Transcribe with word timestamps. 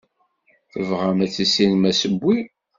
Tebɣam 0.71 1.17
ad 1.25 1.31
tissinem 1.35 1.83
asewwi. 1.91 2.37